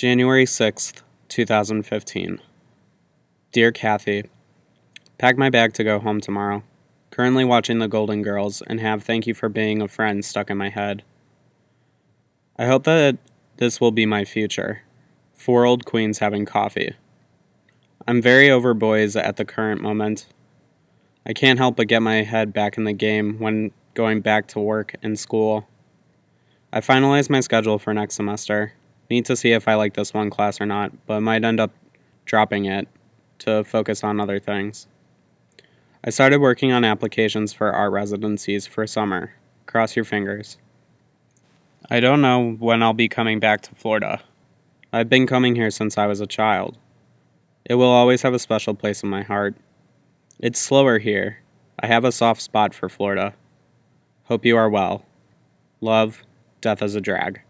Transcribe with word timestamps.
January 0.00 0.46
6th, 0.46 1.02
2015. 1.28 2.40
Dear 3.52 3.70
Kathy, 3.70 4.24
Pack 5.18 5.36
my 5.36 5.50
bag 5.50 5.74
to 5.74 5.84
go 5.84 5.98
home 5.98 6.22
tomorrow. 6.22 6.62
Currently 7.10 7.44
watching 7.44 7.80
The 7.80 7.86
Golden 7.86 8.22
Girls 8.22 8.62
and 8.62 8.80
have 8.80 9.02
thank 9.02 9.26
you 9.26 9.34
for 9.34 9.50
being 9.50 9.82
a 9.82 9.88
friend 9.88 10.24
stuck 10.24 10.48
in 10.48 10.56
my 10.56 10.70
head. 10.70 11.02
I 12.58 12.64
hope 12.64 12.84
that 12.84 13.18
this 13.58 13.78
will 13.78 13.90
be 13.90 14.06
my 14.06 14.24
future. 14.24 14.84
Four 15.34 15.66
old 15.66 15.84
queens 15.84 16.20
having 16.20 16.46
coffee. 16.46 16.94
I'm 18.08 18.22
very 18.22 18.50
over 18.50 18.72
boys 18.72 19.16
at 19.16 19.36
the 19.36 19.44
current 19.44 19.82
moment. 19.82 20.28
I 21.26 21.34
can't 21.34 21.58
help 21.58 21.76
but 21.76 21.88
get 21.88 22.00
my 22.00 22.22
head 22.22 22.54
back 22.54 22.78
in 22.78 22.84
the 22.84 22.94
game 22.94 23.38
when 23.38 23.70
going 23.92 24.22
back 24.22 24.48
to 24.48 24.60
work 24.60 24.94
and 25.02 25.18
school. 25.18 25.68
I 26.72 26.80
finalized 26.80 27.28
my 27.28 27.40
schedule 27.40 27.78
for 27.78 27.92
next 27.92 28.14
semester. 28.14 28.72
Need 29.10 29.26
to 29.26 29.36
see 29.36 29.50
if 29.50 29.66
I 29.66 29.74
like 29.74 29.94
this 29.94 30.14
one 30.14 30.30
class 30.30 30.60
or 30.60 30.66
not, 30.66 30.92
but 31.06 31.20
might 31.20 31.44
end 31.44 31.58
up 31.58 31.72
dropping 32.24 32.64
it 32.66 32.86
to 33.40 33.64
focus 33.64 34.04
on 34.04 34.20
other 34.20 34.38
things. 34.38 34.86
I 36.04 36.10
started 36.10 36.40
working 36.40 36.70
on 36.70 36.84
applications 36.84 37.52
for 37.52 37.72
art 37.72 37.92
residencies 37.92 38.68
for 38.68 38.86
summer. 38.86 39.32
Cross 39.66 39.96
your 39.96 40.04
fingers. 40.04 40.58
I 41.90 41.98
don't 41.98 42.22
know 42.22 42.52
when 42.52 42.84
I'll 42.84 42.92
be 42.92 43.08
coming 43.08 43.40
back 43.40 43.62
to 43.62 43.74
Florida. 43.74 44.22
I've 44.92 45.08
been 45.08 45.26
coming 45.26 45.56
here 45.56 45.70
since 45.70 45.98
I 45.98 46.06
was 46.06 46.20
a 46.20 46.26
child. 46.26 46.78
It 47.64 47.74
will 47.74 47.90
always 47.90 48.22
have 48.22 48.32
a 48.32 48.38
special 48.38 48.74
place 48.74 49.02
in 49.02 49.08
my 49.08 49.22
heart. 49.22 49.56
It's 50.38 50.60
slower 50.60 51.00
here. 51.00 51.40
I 51.80 51.88
have 51.88 52.04
a 52.04 52.12
soft 52.12 52.40
spot 52.42 52.74
for 52.74 52.88
Florida. 52.88 53.34
Hope 54.24 54.44
you 54.44 54.56
are 54.56 54.70
well. 54.70 55.04
Love, 55.80 56.22
Death 56.60 56.80
as 56.80 56.94
a 56.94 57.00
Drag. 57.00 57.40